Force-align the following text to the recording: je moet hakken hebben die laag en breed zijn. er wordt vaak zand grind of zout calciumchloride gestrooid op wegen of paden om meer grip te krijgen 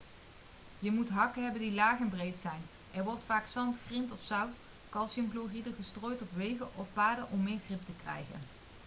je 0.79 0.91
moet 0.91 1.09
hakken 1.09 1.43
hebben 1.43 1.61
die 1.61 1.71
laag 1.73 1.99
en 1.99 2.09
breed 2.09 2.37
zijn. 2.39 2.61
er 2.93 3.03
wordt 3.03 3.23
vaak 3.23 3.47
zand 3.47 3.79
grind 3.87 4.11
of 4.11 4.21
zout 4.23 4.57
calciumchloride 4.89 5.73
gestrooid 5.73 6.21
op 6.21 6.29
wegen 6.35 6.67
of 6.75 6.87
paden 6.93 7.27
om 7.31 7.43
meer 7.43 7.59
grip 7.67 7.85
te 7.85 7.91
krijgen 8.01 8.39